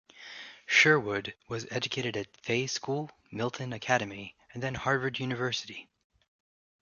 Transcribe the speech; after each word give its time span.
Sherwood 0.65 1.35
was 1.47 1.67
educated 1.69 2.17
at 2.17 2.35
Fay 2.41 2.65
School, 2.65 3.11
Milton 3.29 3.71
Academy 3.71 4.35
and 4.51 4.63
then 4.63 4.73
Harvard 4.73 5.19
University. 5.19 5.87